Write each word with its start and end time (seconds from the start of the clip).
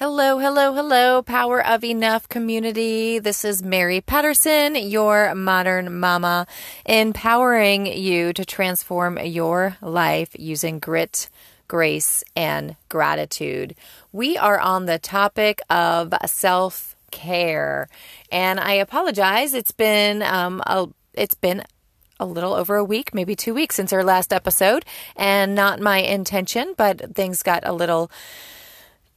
Hello, 0.00 0.38
hello, 0.38 0.72
hello, 0.72 1.20
Power 1.20 1.62
of 1.62 1.84
Enough 1.84 2.26
community. 2.30 3.18
This 3.18 3.44
is 3.44 3.62
Mary 3.62 4.00
Patterson, 4.00 4.74
your 4.74 5.34
modern 5.34 6.00
mama, 6.00 6.46
empowering 6.86 7.84
you 7.84 8.32
to 8.32 8.46
transform 8.46 9.18
your 9.18 9.76
life 9.82 10.30
using 10.38 10.78
grit, 10.78 11.28
grace, 11.68 12.24
and 12.34 12.76
gratitude. 12.88 13.74
We 14.10 14.38
are 14.38 14.58
on 14.58 14.86
the 14.86 14.98
topic 14.98 15.60
of 15.68 16.14
self 16.24 16.96
care, 17.10 17.90
and 18.32 18.58
I 18.58 18.72
apologize. 18.72 19.52
It's 19.52 19.72
been 19.72 20.22
um, 20.22 20.62
a, 20.64 20.88
it's 21.12 21.34
been 21.34 21.62
a 22.18 22.24
little 22.24 22.54
over 22.54 22.76
a 22.76 22.84
week, 22.84 23.12
maybe 23.12 23.36
two 23.36 23.52
weeks 23.52 23.74
since 23.74 23.92
our 23.92 24.02
last 24.02 24.32
episode, 24.32 24.86
and 25.14 25.54
not 25.54 25.78
my 25.78 25.98
intention, 25.98 26.72
but 26.78 27.14
things 27.14 27.42
got 27.42 27.64
a 27.66 27.74
little 27.74 28.10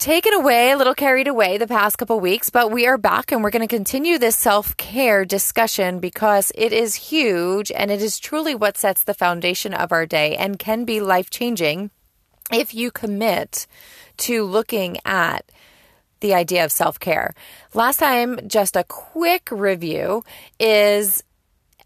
taken 0.03 0.33
away, 0.33 0.71
a 0.71 0.77
little 0.77 0.93
carried 0.93 1.29
away 1.29 1.57
the 1.57 1.65
past 1.65 1.97
couple 1.97 2.19
weeks, 2.19 2.49
but 2.49 2.69
we 2.69 2.85
are 2.85 2.97
back 2.97 3.31
and 3.31 3.41
we're 3.41 3.49
going 3.49 3.65
to 3.65 3.73
continue 3.73 4.17
this 4.17 4.35
self 4.35 4.75
care 4.75 5.23
discussion 5.23 6.01
because 6.01 6.51
it 6.55 6.73
is 6.73 6.95
huge 6.95 7.71
and 7.71 7.89
it 7.89 8.01
is 8.01 8.19
truly 8.19 8.53
what 8.53 8.77
sets 8.77 9.03
the 9.03 9.13
foundation 9.13 9.73
of 9.73 9.93
our 9.93 10.05
day 10.05 10.35
and 10.35 10.59
can 10.59 10.83
be 10.83 10.99
life 10.99 11.29
changing 11.29 11.89
if 12.51 12.73
you 12.73 12.91
commit 12.91 13.65
to 14.17 14.43
looking 14.43 14.97
at 15.05 15.49
the 16.19 16.33
idea 16.33 16.65
of 16.65 16.71
self 16.73 16.99
care. 16.99 17.33
Last 17.73 17.95
time, 17.95 18.41
just 18.45 18.75
a 18.75 18.83
quick 18.83 19.47
review 19.53 20.25
is, 20.59 21.23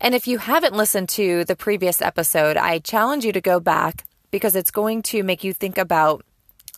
and 0.01 0.15
if 0.15 0.27
you 0.27 0.39
haven't 0.39 0.73
listened 0.73 1.09
to 1.09 1.45
the 1.45 1.55
previous 1.55 2.01
episode, 2.01 2.57
I 2.57 2.79
challenge 2.79 3.25
you 3.25 3.31
to 3.33 3.41
go 3.41 3.59
back 3.59 4.05
because 4.31 4.55
it's 4.55 4.71
going 4.71 5.03
to 5.03 5.21
make 5.21 5.43
you 5.43 5.53
think 5.53 5.77
about 5.77 6.25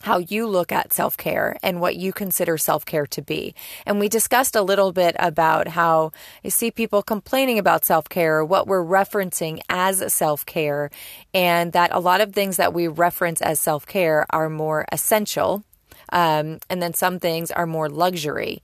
how 0.02 0.18
you 0.18 0.46
look 0.46 0.72
at 0.72 0.92
self 0.92 1.16
care 1.16 1.56
and 1.62 1.80
what 1.80 1.96
you 1.96 2.12
consider 2.12 2.56
self 2.56 2.84
care 2.84 3.06
to 3.06 3.22
be. 3.22 3.54
And 3.86 4.00
we 4.00 4.08
discussed 4.08 4.56
a 4.56 4.62
little 4.62 4.92
bit 4.92 5.16
about 5.18 5.68
how 5.68 6.12
I 6.44 6.48
see 6.48 6.70
people 6.70 7.02
complaining 7.02 7.58
about 7.58 7.84
self 7.84 8.08
care, 8.08 8.44
what 8.44 8.66
we're 8.66 8.84
referencing 8.84 9.60
as 9.68 10.12
self 10.12 10.46
care, 10.46 10.90
and 11.34 11.72
that 11.72 11.90
a 11.92 12.00
lot 12.00 12.20
of 12.20 12.32
things 12.32 12.56
that 12.56 12.72
we 12.72 12.88
reference 12.88 13.40
as 13.42 13.60
self 13.60 13.86
care 13.86 14.26
are 14.30 14.48
more 14.48 14.86
essential. 14.92 15.64
Um, 16.12 16.58
and 16.68 16.82
then 16.82 16.94
some 16.94 17.20
things 17.20 17.50
are 17.50 17.66
more 17.66 17.88
luxury. 17.88 18.62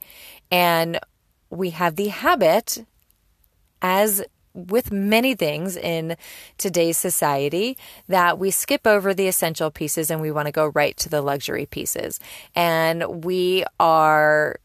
And 0.50 0.98
we 1.50 1.70
have 1.70 1.96
the 1.96 2.08
habit 2.08 2.84
as 3.80 4.24
with 4.56 4.90
many 4.90 5.34
things 5.34 5.76
in 5.76 6.16
today's 6.58 6.96
society 6.96 7.76
that 8.08 8.38
we 8.38 8.50
skip 8.50 8.86
over 8.86 9.12
the 9.12 9.28
essential 9.28 9.70
pieces 9.70 10.10
and 10.10 10.20
we 10.20 10.30
want 10.30 10.46
to 10.46 10.52
go 10.52 10.66
right 10.68 10.96
to 10.96 11.08
the 11.08 11.20
luxury 11.20 11.66
pieces. 11.66 12.18
And 12.54 13.24
we 13.24 13.64
are 13.78 14.56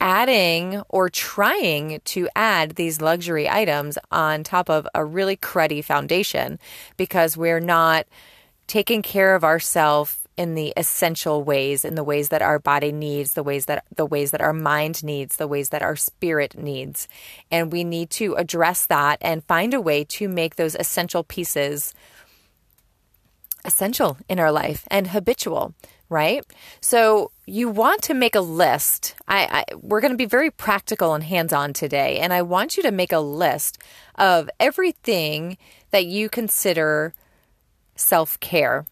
adding 0.00 0.82
or 0.88 1.08
trying 1.08 2.00
to 2.04 2.28
add 2.36 2.72
these 2.72 3.00
luxury 3.00 3.48
items 3.48 3.96
on 4.10 4.44
top 4.44 4.68
of 4.68 4.86
a 4.94 5.04
really 5.04 5.36
cruddy 5.36 5.82
foundation 5.82 6.58
because 6.96 7.36
we're 7.36 7.60
not 7.60 8.06
taking 8.66 9.00
care 9.00 9.34
of 9.34 9.44
ourselves 9.44 10.25
in 10.36 10.54
the 10.54 10.72
essential 10.76 11.42
ways 11.42 11.84
in 11.84 11.94
the 11.94 12.04
ways 12.04 12.28
that 12.28 12.42
our 12.42 12.58
body 12.58 12.92
needs 12.92 13.34
the 13.34 13.42
ways 13.42 13.66
that 13.66 13.84
the 13.94 14.06
ways 14.06 14.30
that 14.30 14.40
our 14.40 14.52
mind 14.52 15.02
needs 15.02 15.36
the 15.36 15.48
ways 15.48 15.70
that 15.70 15.82
our 15.82 15.96
spirit 15.96 16.56
needs. 16.56 17.08
And 17.50 17.72
we 17.72 17.84
need 17.84 18.10
to 18.10 18.34
address 18.34 18.86
that 18.86 19.18
and 19.20 19.44
find 19.44 19.72
a 19.74 19.80
way 19.80 20.04
to 20.04 20.28
make 20.28 20.56
those 20.56 20.74
essential 20.74 21.24
pieces 21.24 21.94
essential 23.64 24.16
in 24.28 24.38
our 24.38 24.52
life 24.52 24.84
and 24.90 25.08
habitual 25.08 25.74
right? 26.08 26.44
So 26.80 27.32
you 27.46 27.68
want 27.68 28.02
to 28.02 28.14
make 28.14 28.34
a 28.34 28.40
list. 28.40 29.16
I, 29.26 29.64
I 29.70 29.74
we're 29.74 30.00
going 30.00 30.12
to 30.12 30.16
be 30.16 30.26
very 30.26 30.50
practical 30.50 31.14
and 31.14 31.24
hands-on 31.24 31.72
today 31.72 32.18
and 32.18 32.32
i 32.32 32.42
want 32.42 32.76
you 32.76 32.82
to 32.82 32.92
make 32.92 33.12
a 33.12 33.18
list 33.18 33.78
of 34.14 34.48
everything 34.60 35.58
that 35.90 36.06
you 36.06 36.28
consider 36.28 37.14
self-care 37.96 38.86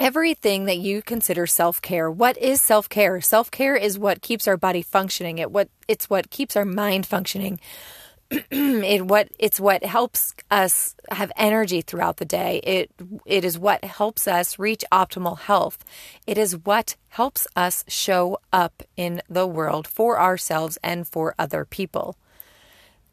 everything 0.00 0.64
that 0.64 0.78
you 0.78 1.02
consider 1.02 1.46
self-care. 1.46 2.10
What 2.10 2.38
is 2.38 2.60
self-care? 2.60 3.20
Self-care 3.20 3.76
is 3.76 3.98
what 3.98 4.22
keeps 4.22 4.48
our 4.48 4.56
body 4.56 4.82
functioning. 4.82 5.38
It 5.38 5.52
what 5.52 5.68
it's 5.86 6.08
what 6.08 6.30
keeps 6.30 6.56
our 6.56 6.64
mind 6.64 7.06
functioning. 7.06 7.60
it 8.30 9.06
what 9.06 9.28
it's 9.38 9.60
what 9.60 9.84
helps 9.84 10.34
us 10.50 10.94
have 11.10 11.30
energy 11.36 11.82
throughout 11.82 12.16
the 12.16 12.24
day. 12.24 12.60
It 12.64 12.90
it 13.26 13.44
is 13.44 13.58
what 13.58 13.84
helps 13.84 14.26
us 14.26 14.58
reach 14.58 14.84
optimal 14.90 15.38
health. 15.38 15.84
It 16.26 16.38
is 16.38 16.56
what 16.56 16.96
helps 17.08 17.46
us 17.54 17.84
show 17.86 18.38
up 18.52 18.82
in 18.96 19.20
the 19.28 19.46
world 19.46 19.86
for 19.86 20.18
ourselves 20.18 20.78
and 20.82 21.06
for 21.06 21.34
other 21.38 21.64
people 21.64 22.16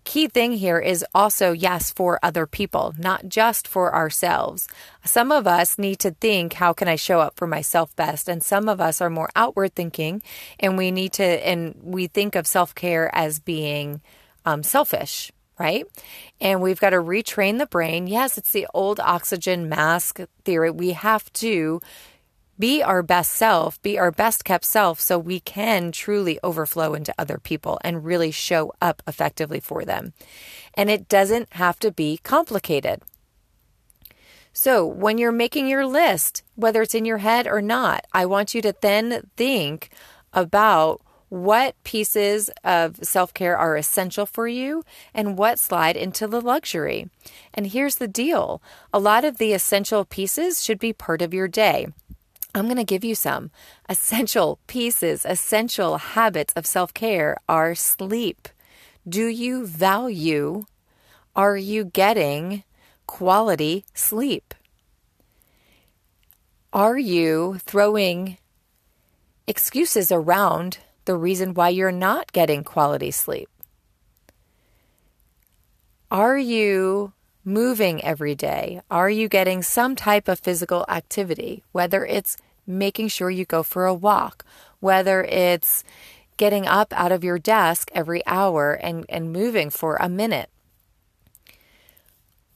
key 0.07 0.27
thing 0.27 0.53
here 0.53 0.79
is 0.79 1.05
also 1.13 1.51
yes 1.51 1.91
for 1.91 2.17
other 2.23 2.47
people, 2.47 2.95
not 2.97 3.27
just 3.27 3.67
for 3.67 3.93
ourselves. 3.93 4.69
Some 5.03 5.33
of 5.33 5.45
us 5.45 5.77
need 5.77 5.99
to 5.99 6.11
think, 6.11 6.53
how 6.53 6.71
can 6.71 6.87
I 6.87 6.95
show 6.95 7.19
up 7.19 7.35
for 7.35 7.45
myself 7.45 7.93
best? 7.97 8.29
And 8.29 8.41
some 8.41 8.69
of 8.69 8.79
us 8.79 9.01
are 9.01 9.09
more 9.09 9.29
outward 9.35 9.75
thinking 9.75 10.23
and 10.61 10.77
we 10.77 10.91
need 10.91 11.11
to, 11.13 11.25
and 11.25 11.75
we 11.83 12.07
think 12.07 12.35
of 12.35 12.47
self 12.47 12.73
care 12.73 13.13
as 13.13 13.39
being 13.39 14.01
um, 14.45 14.63
selfish. 14.63 15.29
Right? 15.59 15.85
And 16.39 16.61
we've 16.61 16.79
got 16.79 16.91
to 16.91 16.97
retrain 16.97 17.57
the 17.57 17.65
brain. 17.65 18.05
Yes, 18.05 18.37
it's 18.37 18.51
the 18.51 18.67
old 18.75 18.99
oxygen 18.99 19.67
mask 19.67 20.19
theory. 20.45 20.69
We 20.69 20.91
have 20.91 21.33
to 21.33 21.81
be 22.59 22.81
our 22.81 23.03
best 23.03 23.31
self, 23.31 23.81
be 23.81 23.97
our 23.97 24.11
best 24.11 24.43
kept 24.43 24.65
self, 24.65 24.99
so 24.99 25.17
we 25.17 25.39
can 25.39 25.91
truly 25.91 26.39
overflow 26.43 26.93
into 26.93 27.13
other 27.17 27.37
people 27.37 27.79
and 27.83 28.05
really 28.05 28.31
show 28.31 28.73
up 28.81 29.03
effectively 29.07 29.59
for 29.59 29.85
them. 29.85 30.13
And 30.73 30.89
it 30.89 31.07
doesn't 31.07 31.53
have 31.53 31.79
to 31.79 31.91
be 31.91 32.17
complicated. 32.23 33.01
So, 34.53 34.85
when 34.85 35.19
you're 35.19 35.31
making 35.31 35.67
your 35.67 35.85
list, 35.85 36.41
whether 36.55 36.81
it's 36.81 36.95
in 36.95 37.05
your 37.05 37.19
head 37.19 37.45
or 37.45 37.61
not, 37.61 38.05
I 38.11 38.25
want 38.25 38.55
you 38.55 38.61
to 38.63 38.73
then 38.81 39.29
think 39.37 39.89
about 40.33 41.01
what 41.29 41.75
pieces 41.83 42.49
of 42.63 42.97
self 43.03 43.33
care 43.33 43.57
are 43.57 43.75
essential 43.75 44.25
for 44.25 44.47
you 44.47 44.83
and 45.13 45.37
what 45.37 45.59
slide 45.59 45.97
into 45.97 46.27
the 46.27 46.41
luxury. 46.41 47.09
And 47.53 47.67
here's 47.67 47.97
the 47.97 48.07
deal 48.07 48.61
a 48.93 48.99
lot 48.99 49.25
of 49.25 49.37
the 49.37 49.53
essential 49.53 50.05
pieces 50.05 50.63
should 50.63 50.79
be 50.79 50.93
part 50.93 51.21
of 51.21 51.33
your 51.33 51.47
day. 51.47 51.87
I'm 52.57 52.65
going 52.65 52.77
to 52.77 52.83
give 52.83 53.03
you 53.03 53.15
some. 53.15 53.51
Essential 53.87 54.59
pieces, 54.67 55.25
essential 55.25 55.97
habits 55.97 56.53
of 56.55 56.65
self 56.65 56.93
care 56.93 57.37
are 57.47 57.75
sleep. 57.75 58.47
Do 59.07 59.27
you 59.27 59.65
value, 59.65 60.65
are 61.35 61.55
you 61.55 61.85
getting 61.85 62.63
quality 63.05 63.85
sleep? 63.93 64.53
Are 66.73 66.97
you 66.97 67.59
throwing 67.59 68.37
excuses 69.47 70.11
around 70.11 70.79
the 71.05 71.15
reason 71.15 71.53
why 71.53 71.69
you're 71.69 71.91
not 71.91 72.33
getting 72.33 72.63
quality 72.63 73.11
sleep? 73.11 73.49
Are 76.11 76.37
you 76.37 77.13
moving 77.47 78.03
every 78.03 78.35
day? 78.35 78.81
Are 78.91 79.09
you 79.09 79.29
getting 79.29 79.63
some 79.63 79.95
type 79.95 80.27
of 80.27 80.37
physical 80.37 80.85
activity, 80.89 81.63
whether 81.71 82.05
it's 82.05 82.35
making 82.67 83.07
sure 83.07 83.29
you 83.29 83.45
go 83.45 83.63
for 83.63 83.85
a 83.85 83.93
walk, 83.93 84.45
whether 84.81 85.23
it's 85.23 85.85
getting 86.35 86.67
up 86.67 86.91
out 86.91 87.13
of 87.13 87.23
your 87.23 87.39
desk 87.39 87.89
every 87.93 88.21
hour 88.27 88.73
and, 88.73 89.05
and 89.07 89.31
moving 89.31 89.69
for 89.69 89.95
a 89.95 90.09
minute. 90.09 90.49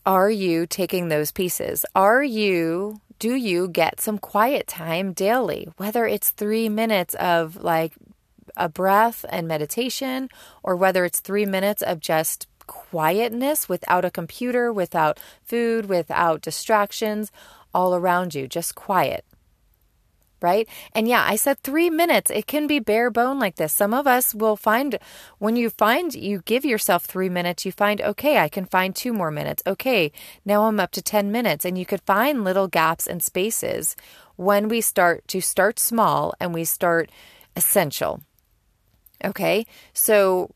Are 0.06 0.30
you 0.30 0.68
taking 0.68 1.08
those 1.08 1.32
pieces? 1.32 1.86
Are 1.96 2.22
you, 2.22 3.00
do 3.18 3.34
you 3.34 3.70
get 3.70 4.02
some 4.02 4.18
quiet 4.18 4.68
time 4.68 5.14
daily? 5.14 5.70
Whether 5.78 6.06
it's 6.06 6.32
three 6.32 6.68
minutes 6.68 7.14
of 7.16 7.64
like 7.64 7.94
a 8.58 8.68
breath 8.68 9.24
and 9.30 9.48
meditation, 9.48 10.28
or 10.64 10.76
whether 10.76 11.06
it's 11.06 11.22
three 11.22 11.46
minutes 11.46 11.82
of 11.82 12.02
just 12.02 12.48
quietness 12.72 13.68
without 13.68 14.06
a 14.06 14.10
computer, 14.10 14.72
without 14.72 15.20
food, 15.44 15.88
without 15.88 16.40
distractions 16.40 17.30
all 17.74 17.94
around 17.94 18.34
you, 18.34 18.48
just 18.48 18.76
quiet 18.76 19.26
right? 20.42 20.68
And 20.94 21.08
yeah, 21.08 21.24
I 21.28 21.36
said 21.36 21.60
three 21.60 21.90
minutes. 21.90 22.32
It 22.32 22.48
can 22.48 22.66
be 22.66 22.80
bare 22.80 23.12
bone 23.12 23.40
like 23.40 23.58
this. 23.58 23.74
Some 23.74 23.94
of 23.94 24.08
us 24.08 24.34
will 24.34 24.58
find 24.58 24.98
when 25.38 25.56
you 25.56 25.70
find 25.70 26.14
you 26.14 26.42
give 26.46 26.66
yourself 26.66 27.06
three 27.06 27.30
minutes, 27.30 27.64
you 27.64 27.72
find, 27.72 28.02
okay, 28.02 28.40
I 28.40 28.50
can 28.50 28.66
find 28.66 28.96
two 28.96 29.14
more 29.14 29.30
minutes. 29.30 29.62
Okay, 29.68 30.12
now 30.44 30.64
I'm 30.64 30.80
up 30.80 30.92
to 30.94 31.02
10 31.02 31.32
minutes. 31.32 31.64
And 31.64 31.78
you 31.78 31.86
could 31.86 32.02
find 32.02 32.44
little 32.44 32.68
gaps 32.68 33.06
and 33.06 33.22
spaces 33.22 33.96
when 34.36 34.68
we 34.68 34.82
start 34.82 35.28
to 35.28 35.42
start 35.42 35.78
small 35.78 36.34
and 36.40 36.54
we 36.54 36.64
start 36.64 37.12
essential. 37.56 38.22
Okay, 39.24 39.68
so 39.94 40.50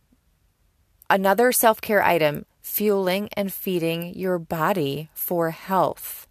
another 1.09 1.51
self 1.51 1.81
care 1.81 2.03
item 2.03 2.45
fueling 2.61 3.29
and 3.33 3.53
feeding 3.53 4.13
your 4.15 4.39
body 4.39 5.09
for 5.13 5.51
health. 5.51 6.27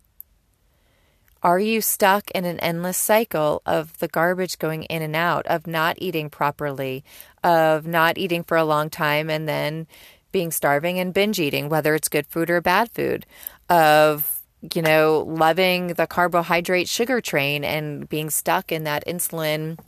Are 1.43 1.59
you 1.59 1.81
stuck 1.81 2.31
in 2.31 2.45
an 2.47 2.59
endless 2.61 2.97
cycle 2.97 3.61
of 3.67 3.99
the 3.99 4.09
garbage 4.09 4.59
going 4.59 4.85
in 4.85 5.03
and 5.03 5.15
out, 5.15 5.47
of 5.47 5.67
not 5.67 5.97
eating 5.99 6.31
properly, 6.31 7.05
of 7.43 7.87
not 7.87 8.17
eating 8.17 8.43
for 8.43 8.57
a 8.57 8.65
long 8.65 8.89
time 8.89 9.29
and 9.29 9.47
then 9.47 9.87
being 10.33 10.51
starving 10.51 10.99
and 10.99 11.13
binge 11.15 11.39
eating, 11.39 11.69
whether 11.69 11.95
it's 11.95 12.09
good 12.09 12.27
food 12.27 12.51
or 12.51 12.61
bad 12.61 12.91
food, 12.93 13.27
of 13.69 14.43
you 14.75 14.81
know, 14.81 15.25
loving 15.29 15.89
the 15.89 16.07
carbohydrate 16.07 16.89
sugar 16.89 17.21
train 17.21 17.63
and 17.65 18.09
being 18.09 18.31
stuck 18.31 18.73
in 18.73 18.85
that 18.85 19.07
insulin 19.07 19.79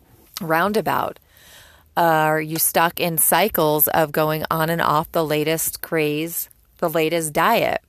roundabout? 0.41 1.19
Are 1.97 2.41
you 2.41 2.59
stuck 2.59 3.01
in 3.01 3.19
cycles 3.19 3.89
of 3.89 4.13
going 4.13 4.45
on 4.51 4.69
and 4.69 4.83
off 4.83 5.11
the 5.13 5.25
latest 5.25 5.81
craze, 5.81 6.51
the 6.79 6.91
latest 6.91 7.33
diet? 7.33 7.83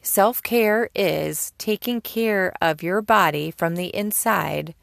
Self 0.00 0.42
care 0.42 0.88
is 0.94 1.52
taking 1.58 2.00
care 2.00 2.54
of 2.62 2.82
your 2.82 3.02
body 3.02 3.50
from 3.50 3.76
the 3.76 3.94
inside 3.94 4.74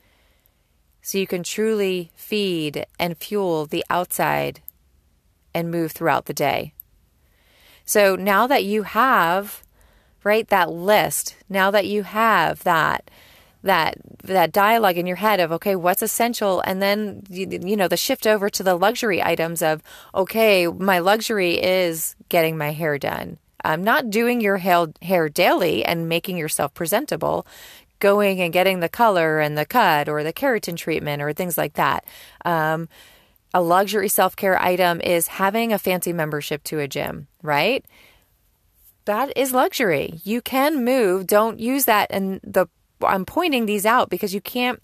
so 1.02 1.18
you 1.18 1.28
can 1.28 1.44
truly 1.44 2.12
feed 2.16 2.86
and 3.00 3.18
fuel 3.18 3.66
the 3.66 3.84
outside 3.90 4.62
and 5.54 5.72
move 5.72 5.92
throughout 5.92 6.26
the 6.26 6.34
day. 6.34 6.74
So 7.86 8.16
now 8.16 8.48
that 8.48 8.64
you 8.64 8.84
have, 8.84 9.64
right, 10.24 10.48
that 10.50 10.72
list, 10.72 11.36
now 11.48 11.72
that 11.72 11.88
you 11.88 12.04
have 12.04 12.64
that, 12.64 13.10
that 13.66 13.98
that 14.24 14.52
dialogue 14.52 14.98
in 14.98 15.06
your 15.06 15.18
head 15.18 15.40
of 15.40 15.52
okay 15.52 15.76
what's 15.76 16.02
essential? 16.02 16.62
And 16.62 16.82
then 16.82 17.24
you, 17.30 17.48
you, 17.50 17.76
know 17.76 17.88
the 17.88 17.98
shift 17.98 18.26
over 18.26 18.50
to 18.50 18.64
the 18.64 18.76
luxury 18.76 19.22
items 19.22 19.62
of 19.62 19.84
okay 20.14 20.68
my 20.68 21.00
luxury 21.00 21.62
is 21.62 22.16
getting 22.30 22.58
my 22.58 22.72
hair 22.72 22.98
done. 22.98 23.38
I'm 23.64 23.84
not 23.84 24.10
doing 24.10 24.42
your 24.42 24.58
hair, 24.58 25.30
daily 25.30 25.84
and 25.84 26.08
making 26.08 26.38
yourself 26.38 26.74
presentable. 26.74 27.46
Going 28.00 28.42
and 28.42 28.54
getting 28.54 28.82
the 28.82 28.90
color 28.90 29.40
and 29.40 29.58
the 29.58 29.66
cut 29.66 30.10
or 30.10 30.24
the 30.24 30.34
keratin 30.34 30.76
treatment 30.76 31.22
or 31.22 31.34
things 31.34 31.58
like 31.58 31.74
that. 31.74 32.06
Um, 32.44 32.90
a 33.54 33.62
luxury 33.62 34.10
self-care 34.10 34.62
item 34.62 35.00
is 35.00 35.28
having 35.28 35.72
a 35.72 35.80
fancy 35.80 36.12
membership 36.12 36.62
to 36.66 36.80
a 36.80 36.90
gym 36.90 37.28
right? 37.46 37.86
That 39.06 39.32
is 39.38 39.54
luxury. 39.54 40.20
You 40.24 40.42
can 40.42 40.84
move. 40.84 41.28
Don't 41.28 41.60
use 41.60 41.86
that 41.86 42.10
in 42.12 42.42
the 42.44 42.68
I'm 43.02 43.26
pointing 43.26 43.66
these 43.66 43.86
out 43.86 44.10
because 44.10 44.34
you 44.34 44.42
can't 44.42 44.82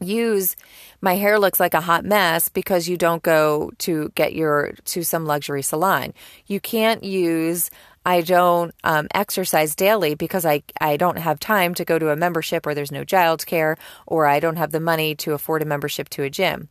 use 0.00 0.56
my 1.00 1.16
hair 1.16 1.38
looks 1.38 1.60
like 1.60 1.74
a 1.74 1.80
hot 1.80 2.04
mess 2.04 2.48
because 2.48 2.88
you 2.88 2.96
don't 2.96 3.22
go 3.22 3.70
to 3.78 4.10
get 4.14 4.34
your 4.34 4.72
to 4.86 5.04
some 5.04 5.26
luxury 5.26 5.62
salon. 5.62 6.12
You 6.46 6.60
can't 6.60 7.04
use 7.04 7.70
I 8.04 8.20
don't 8.20 8.74
um, 8.82 9.06
exercise 9.14 9.76
daily 9.76 10.16
because 10.16 10.44
I, 10.44 10.64
I 10.80 10.96
don't 10.96 11.18
have 11.18 11.38
time 11.38 11.72
to 11.74 11.84
go 11.84 12.00
to 12.00 12.10
a 12.10 12.16
membership 12.16 12.66
or 12.66 12.74
there's 12.74 12.90
no 12.90 13.04
childcare 13.04 13.76
or 14.06 14.26
I 14.26 14.40
don't 14.40 14.56
have 14.56 14.72
the 14.72 14.80
money 14.80 15.14
to 15.16 15.34
afford 15.34 15.62
a 15.62 15.66
membership 15.66 16.08
to 16.10 16.24
a 16.24 16.30
gym 16.30 16.68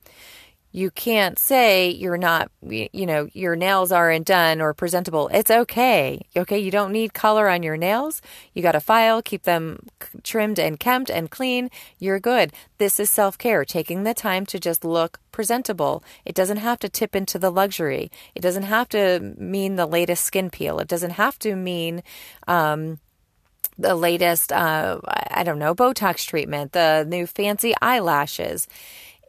you 0.72 0.90
can't 0.92 1.38
say 1.38 1.90
you're 1.90 2.18
not 2.18 2.52
you 2.62 3.06
know 3.06 3.28
your 3.34 3.56
nails 3.56 3.92
aren't 3.92 4.28
done 4.28 4.62
or 4.62 4.74
presentable. 4.74 5.30
It's 5.34 5.52
okay 5.52 6.22
okay? 6.36 6.60
You 6.60 6.72
don't 6.72 6.92
need 6.92 7.14
color 7.14 7.50
on 7.50 7.64
your 7.64 7.78
nails. 7.78 8.22
You 8.54 8.62
got 8.62 8.76
a 8.76 8.80
file 8.80 9.22
keep 9.22 9.44
them 9.44 9.88
trimmed 10.24 10.60
and 10.60 10.80
kempt 10.80 11.10
and 11.10 11.30
clean. 11.30 11.70
You're 12.00 12.20
good. 12.20 12.54
This 12.78 13.00
is 13.00 13.10
self-care 13.10 13.66
taking 13.66 14.04
the 14.04 14.14
time 14.14 14.46
to 14.48 14.60
just 14.60 14.84
look 14.84 15.20
presentable. 15.32 16.04
It 16.26 16.36
doesn't 16.36 16.58
have 16.58 16.80
to 16.80 16.90
tip 16.90 17.16
into 17.16 17.40
the 17.40 17.52
luxury. 17.52 18.12
It 18.36 18.42
doesn't 18.42 18.64
have 18.64 18.90
to 18.90 19.20
mean 19.38 19.76
the 19.76 19.86
latest 19.86 20.26
skin 20.26 20.50
peel. 20.50 20.80
It 20.80 20.88
doesn't 20.88 21.12
have 21.12 21.38
to 21.40 21.56
mean 21.56 22.04
um, 22.48 23.00
the 23.78 23.96
latest 23.96 24.52
uh, 24.52 25.00
i 25.32 25.44
don't 25.44 25.58
know 25.58 25.74
botox 25.74 26.26
treatment 26.26 26.74
the 26.74 27.06
new 27.08 27.26
fancy 27.26 27.74
eyelashes 27.82 28.68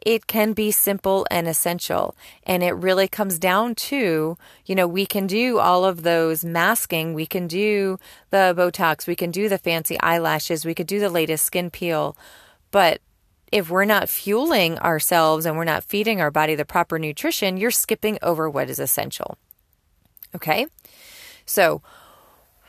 it 0.05 0.27
can 0.27 0.53
be 0.53 0.71
simple 0.71 1.25
and 1.29 1.47
essential. 1.47 2.15
And 2.43 2.63
it 2.63 2.71
really 2.71 3.07
comes 3.07 3.39
down 3.39 3.75
to, 3.75 4.37
you 4.65 4.75
know, 4.75 4.87
we 4.87 5.05
can 5.05 5.27
do 5.27 5.59
all 5.59 5.85
of 5.85 6.03
those 6.03 6.43
masking, 6.43 7.13
we 7.13 7.25
can 7.25 7.47
do 7.47 7.99
the 8.29 8.53
Botox, 8.57 9.07
we 9.07 9.15
can 9.15 9.31
do 9.31 9.47
the 9.49 9.57
fancy 9.57 9.99
eyelashes, 9.99 10.65
we 10.65 10.75
could 10.75 10.87
do 10.87 10.99
the 10.99 11.09
latest 11.09 11.45
skin 11.45 11.69
peel. 11.69 12.17
But 12.71 13.01
if 13.51 13.69
we're 13.69 13.85
not 13.85 14.09
fueling 14.09 14.79
ourselves 14.79 15.45
and 15.45 15.55
we're 15.55 15.63
not 15.63 15.83
feeding 15.83 16.19
our 16.19 16.31
body 16.31 16.55
the 16.55 16.65
proper 16.65 16.97
nutrition, 16.97 17.55
you're 17.55 17.69
skipping 17.69 18.17
over 18.23 18.49
what 18.49 18.69
is 18.69 18.79
essential. 18.79 19.37
Okay? 20.33 20.65
So, 21.45 21.83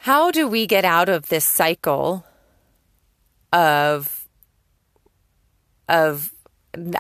how 0.00 0.30
do 0.30 0.46
we 0.46 0.66
get 0.66 0.84
out 0.84 1.08
of 1.08 1.30
this 1.30 1.46
cycle 1.46 2.26
of 3.50 4.28
of 5.88 6.33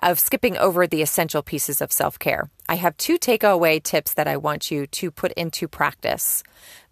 of 0.02 0.18
skipping 0.18 0.56
over 0.56 0.86
the 0.86 1.02
essential 1.02 1.42
pieces 1.42 1.80
of 1.80 1.92
self 1.92 2.18
care. 2.18 2.50
I 2.68 2.76
have 2.76 2.96
two 2.96 3.18
takeaway 3.18 3.82
tips 3.82 4.14
that 4.14 4.28
I 4.28 4.36
want 4.36 4.70
you 4.70 4.86
to 4.86 5.10
put 5.10 5.32
into 5.32 5.68
practice 5.68 6.42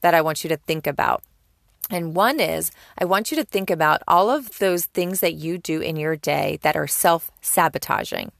that 0.00 0.14
I 0.14 0.20
want 0.20 0.44
you 0.44 0.48
to 0.48 0.56
think 0.56 0.86
about. 0.86 1.22
And 1.90 2.14
one 2.14 2.40
is 2.40 2.70
I 2.98 3.04
want 3.04 3.30
you 3.30 3.36
to 3.36 3.44
think 3.44 3.70
about 3.70 4.02
all 4.08 4.30
of 4.30 4.58
those 4.58 4.86
things 4.86 5.20
that 5.20 5.34
you 5.34 5.58
do 5.58 5.80
in 5.80 5.96
your 5.96 6.16
day 6.16 6.58
that 6.62 6.76
are 6.76 6.86
self 6.86 7.30
sabotaging. 7.40 8.32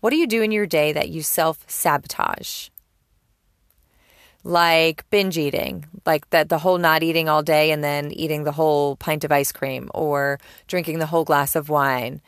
What 0.00 0.10
do 0.10 0.16
you 0.16 0.26
do 0.26 0.42
in 0.42 0.52
your 0.52 0.66
day 0.66 0.92
that 0.92 1.10
you 1.10 1.22
self 1.22 1.64
sabotage? 1.68 2.68
Like 4.44 5.08
binge 5.10 5.38
eating, 5.38 5.86
like 6.04 6.28
that 6.30 6.48
the 6.48 6.58
whole 6.58 6.78
not 6.78 7.02
eating 7.04 7.28
all 7.28 7.42
day 7.42 7.70
and 7.70 7.84
then 7.84 8.10
eating 8.10 8.42
the 8.42 8.52
whole 8.52 8.96
pint 8.96 9.22
of 9.22 9.30
ice 9.30 9.52
cream 9.52 9.88
or 9.94 10.40
drinking 10.66 10.98
the 10.98 11.06
whole 11.06 11.24
glass 11.24 11.54
of 11.54 11.68
wine 11.68 12.20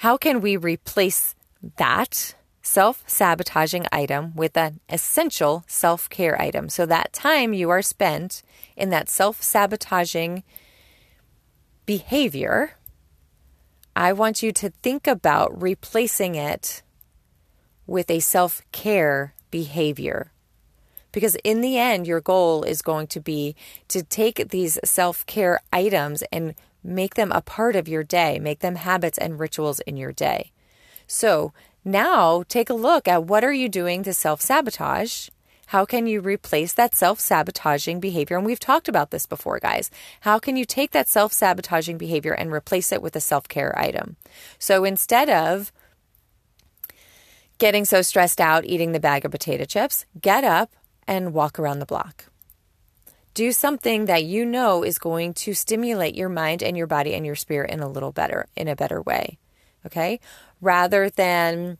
how 0.00 0.16
can 0.16 0.40
we 0.40 0.56
replace 0.56 1.34
that 1.76 2.34
self 2.62 3.04
sabotaging 3.06 3.84
item 3.92 4.34
with 4.34 4.56
an 4.56 4.80
essential 4.88 5.62
self 5.66 6.08
care 6.08 6.40
item? 6.40 6.70
So 6.70 6.86
that 6.86 7.12
time 7.12 7.52
you 7.52 7.68
are 7.68 7.82
spent 7.82 8.42
in 8.78 8.88
that 8.88 9.10
self 9.10 9.42
sabotaging 9.42 10.42
behavior, 11.84 12.76
I 13.94 14.14
want 14.14 14.42
you 14.42 14.52
to 14.52 14.70
think 14.82 15.06
about 15.06 15.60
replacing 15.60 16.34
it 16.34 16.80
with 17.86 18.10
a 18.10 18.20
self 18.20 18.62
care 18.72 19.34
behavior. 19.50 20.32
Because 21.12 21.34
in 21.44 21.60
the 21.60 21.76
end, 21.76 22.06
your 22.06 22.22
goal 22.22 22.62
is 22.62 22.80
going 22.80 23.08
to 23.08 23.20
be 23.20 23.54
to 23.88 24.02
take 24.02 24.48
these 24.48 24.78
self 24.82 25.26
care 25.26 25.60
items 25.70 26.22
and 26.32 26.54
Make 26.82 27.14
them 27.14 27.32
a 27.32 27.42
part 27.42 27.76
of 27.76 27.88
your 27.88 28.02
day, 28.02 28.38
make 28.38 28.60
them 28.60 28.76
habits 28.76 29.18
and 29.18 29.38
rituals 29.38 29.80
in 29.80 29.96
your 29.96 30.12
day. 30.12 30.52
So 31.06 31.52
now 31.84 32.44
take 32.48 32.70
a 32.70 32.74
look 32.74 33.08
at 33.08 33.24
what 33.24 33.44
are 33.44 33.52
you 33.52 33.68
doing 33.68 34.02
to 34.04 34.14
self 34.14 34.40
sabotage? 34.40 35.28
How 35.66 35.84
can 35.84 36.06
you 36.06 36.20
replace 36.20 36.72
that 36.72 36.94
self 36.94 37.20
sabotaging 37.20 38.00
behavior? 38.00 38.36
And 38.36 38.44
we've 38.44 38.58
talked 38.58 38.88
about 38.88 39.10
this 39.10 39.26
before, 39.26 39.60
guys. 39.60 39.90
How 40.22 40.38
can 40.38 40.56
you 40.56 40.64
take 40.64 40.90
that 40.90 41.08
self 41.08 41.32
sabotaging 41.32 41.96
behavior 41.96 42.32
and 42.32 42.50
replace 42.50 42.92
it 42.92 43.02
with 43.02 43.14
a 43.14 43.20
self 43.20 43.46
care 43.48 43.78
item? 43.78 44.16
So 44.58 44.84
instead 44.84 45.30
of 45.30 45.72
getting 47.58 47.84
so 47.84 48.02
stressed 48.02 48.40
out 48.40 48.64
eating 48.64 48.92
the 48.92 49.00
bag 49.00 49.24
of 49.24 49.30
potato 49.30 49.64
chips, 49.64 50.06
get 50.20 50.44
up 50.44 50.74
and 51.06 51.34
walk 51.34 51.58
around 51.58 51.78
the 51.78 51.86
block. 51.86 52.29
Do 53.34 53.52
something 53.52 54.06
that 54.06 54.24
you 54.24 54.44
know 54.44 54.82
is 54.82 54.98
going 54.98 55.34
to 55.34 55.54
stimulate 55.54 56.14
your 56.14 56.28
mind 56.28 56.62
and 56.62 56.76
your 56.76 56.86
body 56.86 57.14
and 57.14 57.24
your 57.24 57.36
spirit 57.36 57.70
in 57.70 57.80
a 57.80 57.88
little 57.88 58.12
better, 58.12 58.46
in 58.56 58.68
a 58.68 58.76
better 58.76 59.00
way. 59.00 59.38
Okay? 59.86 60.20
Rather 60.60 61.08
than 61.08 61.78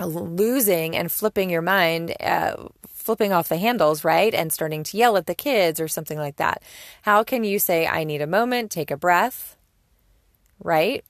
losing 0.00 0.96
and 0.96 1.10
flipping 1.10 1.50
your 1.50 1.62
mind, 1.62 2.14
uh, 2.20 2.54
flipping 2.86 3.32
off 3.32 3.48
the 3.48 3.58
handles, 3.58 4.02
right? 4.02 4.34
And 4.34 4.52
starting 4.52 4.82
to 4.84 4.96
yell 4.96 5.16
at 5.16 5.26
the 5.26 5.34
kids 5.34 5.78
or 5.78 5.88
something 5.88 6.18
like 6.18 6.36
that. 6.36 6.62
How 7.02 7.22
can 7.22 7.44
you 7.44 7.58
say, 7.58 7.86
I 7.86 8.04
need 8.04 8.22
a 8.22 8.26
moment, 8.26 8.70
take 8.70 8.90
a 8.90 8.96
breath, 8.96 9.56
right? 10.58 11.04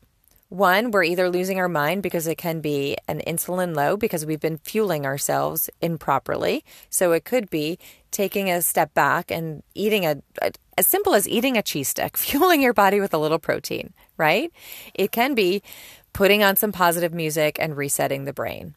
One, 0.49 0.90
we're 0.90 1.04
either 1.04 1.30
losing 1.30 1.59
our 1.59 1.68
mind 1.68 2.02
because 2.02 2.26
it 2.26 2.37
can 2.37 2.61
be 2.61 2.97
an 3.09 3.23
insulin 3.26 3.75
low 3.75 3.97
because 3.97 4.26
we've 4.26 4.40
been 4.40 4.59
fueling 4.59 5.06
ourselves 5.06 5.71
improperly. 5.80 6.64
So 6.90 7.12
it 7.12 7.25
could 7.25 7.50
be 7.50 7.78
taking 8.14 8.49
a 8.49 8.62
step 8.62 8.94
back 8.94 9.30
and 9.30 9.62
eating 9.75 10.06
a, 10.06 10.23
a 10.40 10.52
as 10.78 10.87
simple 10.87 11.14
as 11.14 11.28
eating 11.28 11.56
a 11.56 11.62
cheese 11.62 11.88
stick, 11.88 12.16
fueling 12.16 12.62
your 12.62 12.73
body 12.73 13.00
with 13.00 13.12
a 13.12 13.18
little 13.18 13.38
protein, 13.38 13.92
right? 14.16 14.50
It 14.94 15.12
can 15.12 15.35
be 15.35 15.62
putting 16.12 16.42
on 16.42 16.56
some 16.56 16.73
positive 16.73 17.12
music 17.12 17.59
and 17.61 17.76
resetting 17.76 18.25
the 18.25 18.33
brain. 18.33 18.75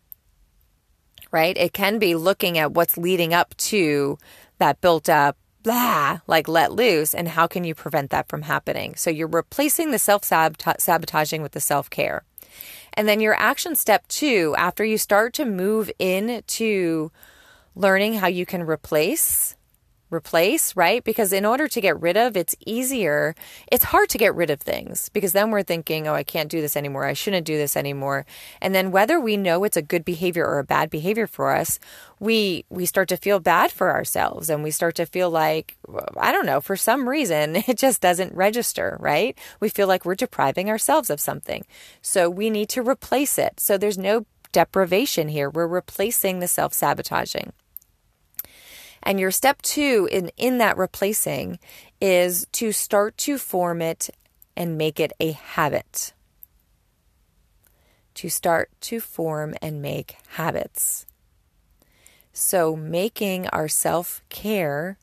Right? 1.31 1.57
It 1.57 1.73
can 1.73 1.99
be 1.99 2.15
looking 2.15 2.57
at 2.57 2.71
what's 2.71 2.97
leading 2.97 3.33
up 3.33 3.55
to 3.57 4.17
that 4.59 4.79
built 4.79 5.09
up 5.09 5.37
blah, 5.61 6.19
like 6.27 6.47
let 6.47 6.71
loose, 6.71 7.13
and 7.13 7.27
how 7.27 7.45
can 7.45 7.65
you 7.65 7.75
prevent 7.75 8.09
that 8.11 8.29
from 8.29 8.43
happening? 8.43 8.95
So 8.95 9.09
you're 9.09 9.27
replacing 9.27 9.91
the 9.91 9.99
self 9.99 10.23
sabotaging 10.23 11.41
with 11.41 11.51
the 11.51 11.59
self 11.59 11.89
care. 11.89 12.23
And 12.93 13.07
then 13.07 13.19
your 13.19 13.35
action 13.37 13.75
step 13.75 14.07
two, 14.07 14.55
after 14.57 14.85
you 14.85 14.97
start 14.97 15.33
to 15.33 15.45
move 15.45 15.91
into 15.99 17.11
learning 17.77 18.15
how 18.15 18.27
you 18.27 18.45
can 18.45 18.63
replace 18.63 19.57
replace, 20.09 20.75
right? 20.75 21.03
Because 21.03 21.33
in 21.33 21.45
order 21.45 21.67
to 21.67 21.81
get 21.81 21.99
rid 21.99 22.15
of, 22.15 22.37
it's 22.37 22.55
easier. 22.65 23.35
It's 23.71 23.83
hard 23.83 24.09
to 24.09 24.17
get 24.17 24.35
rid 24.35 24.49
of 24.49 24.61
things 24.61 25.09
because 25.09 25.33
then 25.33 25.51
we're 25.51 25.63
thinking, 25.63 26.07
oh, 26.07 26.13
I 26.13 26.23
can't 26.23 26.49
do 26.49 26.61
this 26.61 26.77
anymore. 26.77 27.05
I 27.05 27.13
shouldn't 27.13 27.45
do 27.45 27.57
this 27.57 27.75
anymore. 27.75 28.25
And 28.61 28.73
then 28.73 28.91
whether 28.91 29.19
we 29.19 29.37
know 29.37 29.63
it's 29.63 29.77
a 29.77 29.81
good 29.81 30.05
behavior 30.05 30.45
or 30.45 30.59
a 30.59 30.63
bad 30.63 30.89
behavior 30.89 31.27
for 31.27 31.53
us, 31.53 31.79
we 32.19 32.65
we 32.69 32.85
start 32.85 33.09
to 33.09 33.17
feel 33.17 33.39
bad 33.39 33.71
for 33.71 33.91
ourselves 33.91 34.49
and 34.49 34.63
we 34.63 34.71
start 34.71 34.95
to 34.95 35.05
feel 35.05 35.29
like 35.29 35.77
I 36.17 36.31
don't 36.31 36.45
know, 36.45 36.61
for 36.61 36.75
some 36.75 37.07
reason 37.07 37.55
it 37.67 37.77
just 37.77 38.01
doesn't 38.01 38.33
register, 38.33 38.97
right? 38.99 39.37
We 39.59 39.69
feel 39.69 39.87
like 39.87 40.05
we're 40.05 40.15
depriving 40.15 40.69
ourselves 40.69 41.09
of 41.09 41.19
something. 41.19 41.65
So 42.01 42.29
we 42.29 42.49
need 42.49 42.69
to 42.69 42.81
replace 42.81 43.37
it. 43.37 43.59
So 43.59 43.77
there's 43.77 43.97
no 43.97 44.25
deprivation 44.53 45.27
here. 45.27 45.49
We're 45.49 45.67
replacing 45.67 46.39
the 46.39 46.47
self-sabotaging. 46.47 47.51
And 49.07 49.21
your 49.21 49.31
step 49.31 49.61
two 49.61 50.09
in, 50.11 50.31
in 50.35 50.57
that 50.57 50.77
replacing 50.77 51.59
is 52.01 52.45
to 52.51 52.73
start 52.73 53.15
to 53.19 53.37
form 53.37 53.81
it 53.81 54.09
and 54.53 54.77
make 54.77 54.99
it 54.99 55.13
a 55.21 55.31
habit. 55.31 56.11
To 58.15 58.27
start 58.27 58.69
to 58.81 58.99
form 58.99 59.55
and 59.61 59.81
make 59.81 60.17
habits. 60.31 61.05
So, 62.33 62.75
making 62.75 63.47
our 63.47 63.69
self 63.69 64.21
care 64.27 64.97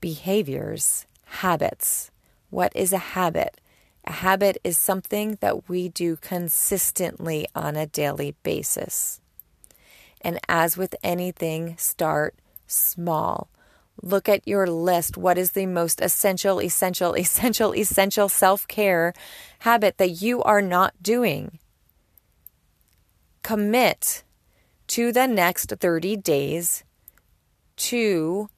behaviors 0.00 1.06
habits. 1.24 2.10
What 2.50 2.72
is 2.74 2.92
a 2.92 2.98
habit? 2.98 3.60
A 4.04 4.12
habit 4.12 4.58
is 4.64 4.76
something 4.76 5.38
that 5.40 5.68
we 5.68 5.88
do 5.88 6.16
consistently 6.16 7.46
on 7.54 7.76
a 7.76 7.86
daily 7.86 8.34
basis. 8.42 9.20
And 10.20 10.38
as 10.48 10.76
with 10.76 10.94
anything, 11.02 11.76
start 11.78 12.34
small. 12.66 13.48
Look 14.02 14.28
at 14.28 14.46
your 14.46 14.66
list. 14.66 15.16
What 15.16 15.38
is 15.38 15.52
the 15.52 15.66
most 15.66 16.00
essential, 16.00 16.60
essential, 16.60 17.14
essential, 17.16 17.74
essential 17.74 18.28
self 18.28 18.66
care 18.68 19.12
habit 19.60 19.98
that 19.98 20.22
you 20.22 20.42
are 20.42 20.62
not 20.62 20.94
doing? 21.02 21.58
Commit 23.42 24.24
to 24.88 25.12
the 25.12 25.26
next 25.26 25.70
30 25.70 26.16
days 26.16 26.84
to 27.76 28.48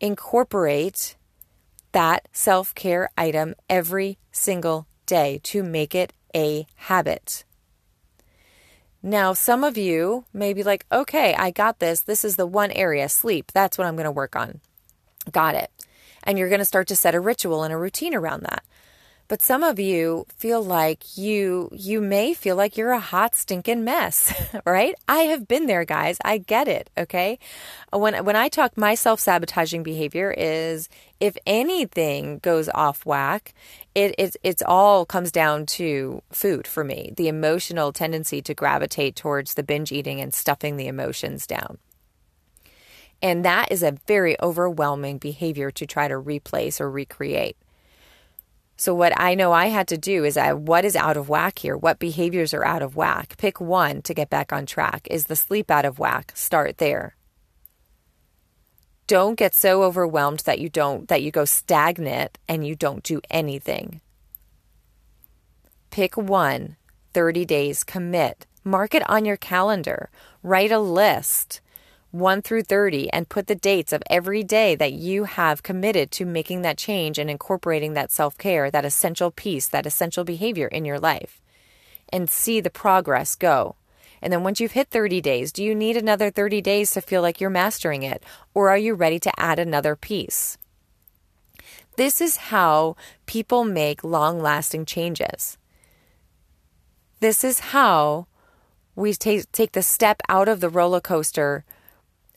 incorporate 0.00 1.16
that 1.92 2.28
self 2.32 2.74
care 2.74 3.08
item 3.16 3.54
every 3.68 4.18
single 4.32 4.86
day 5.06 5.40
to 5.42 5.62
make 5.62 5.94
it 5.94 6.12
a 6.34 6.66
habit. 6.76 7.44
Now, 9.02 9.32
some 9.32 9.64
of 9.64 9.78
you 9.78 10.24
may 10.32 10.52
be 10.52 10.62
like, 10.62 10.84
okay, 10.92 11.34
I 11.34 11.50
got 11.50 11.78
this. 11.78 12.02
This 12.02 12.24
is 12.24 12.36
the 12.36 12.46
one 12.46 12.70
area, 12.72 13.08
sleep. 13.08 13.52
That's 13.52 13.78
what 13.78 13.86
I'm 13.86 13.96
going 13.96 14.04
to 14.04 14.10
work 14.10 14.36
on. 14.36 14.60
Got 15.32 15.54
it. 15.54 15.70
And 16.22 16.38
you're 16.38 16.50
going 16.50 16.60
to 16.60 16.66
start 16.66 16.86
to 16.88 16.96
set 16.96 17.14
a 17.14 17.20
ritual 17.20 17.62
and 17.62 17.72
a 17.72 17.78
routine 17.78 18.14
around 18.14 18.42
that. 18.42 18.62
But 19.30 19.42
some 19.42 19.62
of 19.62 19.78
you 19.78 20.26
feel 20.36 20.60
like 20.60 21.16
you 21.16 21.68
you 21.72 22.00
may 22.00 22.34
feel 22.34 22.56
like 22.56 22.76
you're 22.76 22.90
a 22.90 22.98
hot 22.98 23.36
stinking 23.36 23.84
mess, 23.84 24.34
right? 24.66 24.96
I 25.06 25.18
have 25.30 25.46
been 25.46 25.66
there, 25.66 25.84
guys. 25.84 26.18
I 26.24 26.38
get 26.38 26.66
it, 26.66 26.90
okay? 26.98 27.38
When 27.92 28.24
when 28.24 28.34
I 28.34 28.48
talk 28.48 28.76
my 28.76 28.96
self-sabotaging 28.96 29.84
behavior 29.84 30.34
is 30.36 30.88
if 31.20 31.38
anything 31.46 32.40
goes 32.40 32.68
off 32.74 33.06
whack, 33.06 33.54
it 33.94 34.14
it 34.18 34.36
it's 34.42 34.62
all 34.66 35.04
comes 35.04 35.32
down 35.32 35.66
to 35.66 36.22
food 36.30 36.66
for 36.66 36.84
me. 36.84 37.12
The 37.16 37.28
emotional 37.28 37.92
tendency 37.92 38.40
to 38.42 38.54
gravitate 38.54 39.16
towards 39.16 39.54
the 39.54 39.62
binge 39.62 39.92
eating 39.92 40.20
and 40.20 40.32
stuffing 40.32 40.76
the 40.76 40.86
emotions 40.86 41.46
down. 41.46 41.78
And 43.22 43.44
that 43.44 43.70
is 43.70 43.82
a 43.82 43.98
very 44.06 44.40
overwhelming 44.40 45.18
behavior 45.18 45.70
to 45.72 45.86
try 45.86 46.08
to 46.08 46.16
replace 46.16 46.80
or 46.80 46.90
recreate. 46.90 47.56
So 48.76 48.94
what 48.94 49.12
I 49.20 49.34
know 49.34 49.52
I 49.52 49.66
had 49.66 49.88
to 49.88 49.98
do 49.98 50.24
is 50.24 50.38
I 50.38 50.54
what 50.54 50.86
is 50.86 50.96
out 50.96 51.18
of 51.18 51.28
whack 51.28 51.58
here? 51.58 51.76
What 51.76 51.98
behaviors 51.98 52.54
are 52.54 52.64
out 52.64 52.80
of 52.80 52.96
whack? 52.96 53.36
Pick 53.36 53.60
one 53.60 54.00
to 54.02 54.14
get 54.14 54.30
back 54.30 54.54
on 54.54 54.64
track. 54.64 55.06
Is 55.10 55.26
the 55.26 55.36
sleep 55.36 55.70
out 55.70 55.84
of 55.84 55.98
whack? 55.98 56.32
Start 56.34 56.78
there. 56.78 57.14
Don't 59.10 59.34
get 59.34 59.56
so 59.56 59.82
overwhelmed 59.82 60.38
that 60.46 60.60
you 60.60 60.68
don't 60.68 61.08
that 61.08 61.20
you 61.20 61.32
go 61.32 61.44
stagnant 61.44 62.38
and 62.46 62.64
you 62.64 62.76
don't 62.76 63.02
do 63.02 63.20
anything. 63.28 64.00
Pick 65.90 66.16
one, 66.16 66.76
30 67.12 67.44
days, 67.44 67.82
commit. 67.82 68.46
Mark 68.62 68.94
it 68.94 69.02
on 69.10 69.24
your 69.24 69.36
calendar. 69.36 70.10
Write 70.44 70.70
a 70.70 70.78
list. 70.78 71.60
1 72.12 72.40
through 72.40 72.62
30 72.62 73.12
and 73.12 73.28
put 73.28 73.48
the 73.48 73.56
dates 73.56 73.92
of 73.92 74.00
every 74.08 74.44
day 74.44 74.76
that 74.76 74.92
you 74.92 75.24
have 75.24 75.64
committed 75.64 76.12
to 76.12 76.24
making 76.24 76.62
that 76.62 76.78
change 76.78 77.18
and 77.18 77.28
incorporating 77.28 77.94
that 77.94 78.12
self 78.12 78.38
care, 78.38 78.70
that 78.70 78.84
essential 78.84 79.32
piece, 79.32 79.66
that 79.66 79.86
essential 79.86 80.22
behavior 80.22 80.68
in 80.68 80.84
your 80.84 81.00
life, 81.00 81.40
and 82.12 82.30
see 82.30 82.60
the 82.60 82.70
progress 82.70 83.34
go. 83.34 83.74
And 84.22 84.32
then 84.32 84.42
once 84.42 84.60
you've 84.60 84.72
hit 84.72 84.88
30 84.88 85.20
days, 85.20 85.52
do 85.52 85.64
you 85.64 85.74
need 85.74 85.96
another 85.96 86.30
30 86.30 86.60
days 86.60 86.90
to 86.92 87.00
feel 87.00 87.22
like 87.22 87.40
you're 87.40 87.50
mastering 87.50 88.02
it? 88.02 88.22
Or 88.54 88.68
are 88.68 88.78
you 88.78 88.94
ready 88.94 89.18
to 89.20 89.40
add 89.40 89.58
another 89.58 89.96
piece? 89.96 90.58
This 91.96 92.20
is 92.20 92.36
how 92.36 92.96
people 93.26 93.64
make 93.64 94.04
long 94.04 94.40
lasting 94.40 94.84
changes. 94.84 95.58
This 97.20 97.44
is 97.44 97.60
how 97.60 98.26
we 98.94 99.12
take, 99.14 99.50
take 99.52 99.72
the 99.72 99.82
step 99.82 100.22
out 100.28 100.48
of 100.48 100.60
the 100.60 100.68
roller 100.68 101.00
coaster 101.00 101.64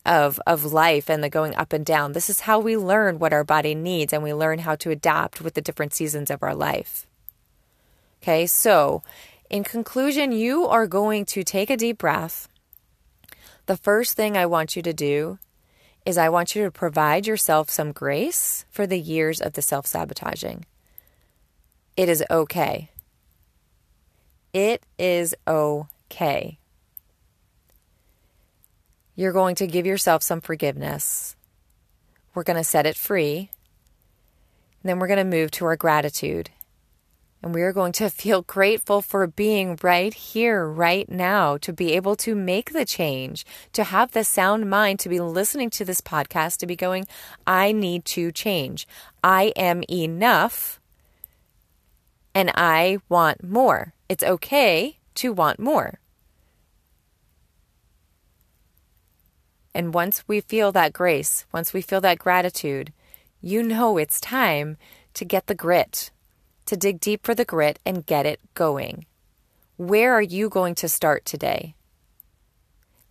of 0.05 0.39
of 0.45 0.65
life 0.65 1.09
and 1.09 1.23
the 1.23 1.29
going 1.29 1.55
up 1.55 1.71
and 1.71 1.85
down. 1.85 2.11
This 2.11 2.29
is 2.29 2.41
how 2.41 2.59
we 2.59 2.75
learn 2.75 3.19
what 3.19 3.33
our 3.33 3.43
body 3.43 3.73
needs 3.73 4.11
and 4.11 4.21
we 4.21 4.33
learn 4.33 4.59
how 4.59 4.75
to 4.75 4.91
adapt 4.91 5.41
with 5.41 5.53
the 5.53 5.61
different 5.61 5.93
seasons 5.93 6.29
of 6.29 6.43
our 6.43 6.55
life. 6.55 7.07
Okay? 8.21 8.45
So, 8.45 9.03
in 9.53 9.63
conclusion, 9.63 10.31
you 10.31 10.65
are 10.65 10.88
going 10.88 11.25
to 11.25 11.43
take 11.43 11.69
a 11.69 11.77
deep 11.77 12.00
breath. 12.00 12.50
The 13.67 13.77
first 13.77 14.17
thing 14.17 14.36
I 14.36 14.48
want 14.48 14.75
you 14.75 14.81
to 14.81 14.93
do 14.93 15.38
is 16.07 16.17
I 16.17 16.29
want 16.29 16.55
you 16.55 16.63
to 16.63 16.72
provide 16.72 17.27
yourself 17.27 17.69
some 17.69 17.91
grace 17.91 18.65
for 18.72 18.88
the 18.88 19.00
years 19.00 19.39
of 19.39 19.53
the 19.53 19.62
self-sabotaging. 19.62 20.65
It 21.95 22.10
is 22.10 22.24
okay. 22.31 22.89
It 24.53 24.81
is 24.98 25.36
okay. 25.48 26.57
You're 29.15 29.33
going 29.33 29.53
to 29.57 29.67
give 29.67 29.86
yourself 29.86 30.24
some 30.24 30.41
forgiveness. 30.41 31.36
We're 32.33 32.41
going 32.41 32.57
to 32.57 32.63
set 32.63 32.88
it 32.88 32.98
free. 32.98 33.51
And 34.81 34.89
then 34.89 34.98
we're 34.98 35.05
going 35.05 35.19
to 35.19 35.38
move 35.38 35.51
to 35.51 35.65
our 35.65 35.75
gratitude. 35.75 36.50
And 37.43 37.53
we 37.53 37.62
are 37.62 37.73
going 37.73 37.91
to 37.93 38.09
feel 38.23 38.41
grateful 38.41 39.01
for 39.01 39.27
being 39.27 39.77
right 39.83 40.13
here, 40.13 40.65
right 40.65 41.07
now, 41.09 41.57
to 41.57 41.73
be 41.73 41.91
able 41.91 42.15
to 42.15 42.33
make 42.33 42.71
the 42.71 42.85
change, 42.85 43.45
to 43.73 43.83
have 43.83 44.13
the 44.13 44.23
sound 44.23 44.69
mind, 44.69 45.00
to 45.01 45.09
be 45.09 45.19
listening 45.19 45.69
to 45.71 45.85
this 45.85 46.01
podcast, 46.01 46.57
to 46.59 46.65
be 46.65 46.77
going, 46.77 47.05
I 47.45 47.73
need 47.73 48.05
to 48.05 48.31
change. 48.31 48.88
I 49.23 49.51
am 49.57 49.83
enough 49.91 50.79
and 52.33 52.51
I 52.55 53.00
want 53.09 53.43
more. 53.43 53.93
It's 54.09 54.23
okay 54.23 54.97
to 55.15 55.33
want 55.33 55.59
more. 55.59 56.00
And 59.75 59.93
once 59.93 60.23
we 60.27 60.39
feel 60.39 60.71
that 60.71 60.93
grace, 60.93 61.45
once 61.51 61.73
we 61.73 61.81
feel 61.81 62.00
that 62.01 62.19
gratitude, 62.19 62.93
you 63.41 63.63
know 63.63 63.97
it's 63.97 64.21
time 64.21 64.77
to 65.15 65.25
get 65.25 65.47
the 65.47 65.55
grit, 65.55 66.12
to 66.65 66.77
dig 66.77 67.00
deep 67.00 67.25
for 67.25 67.36
the 67.36 67.46
grit 67.46 67.79
and 67.86 68.05
get 68.05 68.25
it 68.25 68.39
going. 68.53 69.05
Where 69.77 70.13
are 70.13 70.22
you 70.22 70.50
going 70.50 70.75
to 70.75 70.88
start 70.88 71.25
today? 71.25 71.75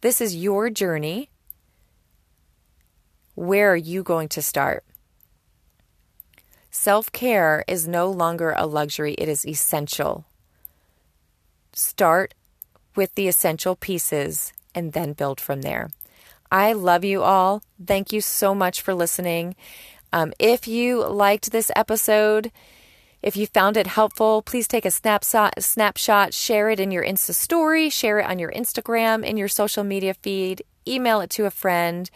This 0.00 0.20
is 0.20 0.36
your 0.36 0.70
journey. 0.70 1.30
Where 3.34 3.72
are 3.72 3.76
you 3.76 4.02
going 4.02 4.28
to 4.30 4.42
start? 4.42 4.84
Self 6.70 7.12
care 7.12 7.64
is 7.68 7.86
no 7.86 8.10
longer 8.10 8.54
a 8.56 8.66
luxury, 8.66 9.14
it 9.14 9.28
is 9.28 9.46
essential. 9.46 10.24
Start 11.72 12.34
with 12.94 13.14
the 13.14 13.28
essential 13.28 13.76
pieces 13.76 14.52
and 14.74 14.92
then 14.92 15.12
build 15.12 15.40
from 15.40 15.62
there. 15.62 15.90
I 16.50 16.72
love 16.72 17.04
you 17.04 17.22
all. 17.22 17.62
Thank 17.84 18.12
you 18.12 18.20
so 18.20 18.54
much 18.54 18.82
for 18.82 18.94
listening. 18.94 19.54
Um, 20.12 20.32
if 20.38 20.68
you 20.68 21.06
liked 21.06 21.50
this 21.50 21.70
episode, 21.74 22.52
if 23.22 23.36
you 23.36 23.46
found 23.46 23.76
it 23.76 23.86
helpful, 23.86 24.42
please 24.42 24.66
take 24.66 24.84
a 24.84 24.90
snapshot, 24.90 25.62
snapshot, 25.62 26.34
share 26.34 26.70
it 26.70 26.80
in 26.80 26.90
your 26.90 27.04
Insta 27.04 27.34
story, 27.34 27.88
share 27.88 28.18
it 28.18 28.26
on 28.26 28.40
your 28.40 28.50
Instagram, 28.50 29.24
in 29.24 29.36
your 29.36 29.48
social 29.48 29.84
media 29.84 30.14
feed, 30.14 30.62
email 30.86 31.20
it 31.20 31.30
to 31.30 31.46
a 31.46 31.50
friend. 31.50 32.10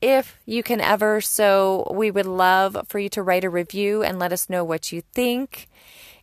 If 0.00 0.38
you 0.46 0.62
can 0.62 0.80
ever, 0.80 1.20
so 1.20 1.92
we 1.94 2.10
would 2.10 2.24
love 2.24 2.76
for 2.88 2.98
you 2.98 3.10
to 3.10 3.22
write 3.22 3.44
a 3.44 3.50
review 3.50 4.02
and 4.02 4.18
let 4.18 4.32
us 4.32 4.48
know 4.48 4.64
what 4.64 4.92
you 4.92 5.02
think. 5.12 5.68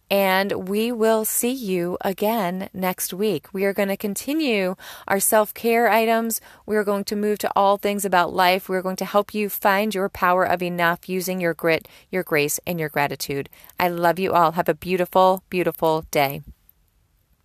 And 0.09 0.67
we 0.69 0.91
will 0.91 1.25
see 1.25 1.51
you 1.51 1.97
again 2.01 2.69
next 2.73 3.13
week. 3.13 3.47
We 3.53 3.65
are 3.65 3.73
going 3.73 3.89
to 3.89 3.97
continue 3.97 4.75
our 5.07 5.19
self 5.19 5.53
care 5.53 5.89
items. 5.89 6.39
We 6.65 6.75
are 6.77 6.83
going 6.83 7.03
to 7.05 7.15
move 7.15 7.39
to 7.39 7.51
all 7.55 7.77
things 7.77 8.05
about 8.05 8.33
life. 8.33 8.69
We're 8.69 8.81
going 8.81 8.95
to 8.97 9.05
help 9.05 9.33
you 9.33 9.49
find 9.49 9.93
your 9.93 10.09
power 10.09 10.43
of 10.43 10.63
enough 10.63 11.09
using 11.09 11.41
your 11.41 11.53
grit, 11.53 11.87
your 12.09 12.23
grace, 12.23 12.59
and 12.65 12.79
your 12.79 12.89
gratitude. 12.89 13.49
I 13.79 13.89
love 13.89 14.19
you 14.19 14.33
all. 14.33 14.53
Have 14.53 14.69
a 14.69 14.73
beautiful, 14.73 15.43
beautiful 15.49 16.05
day. 16.11 16.41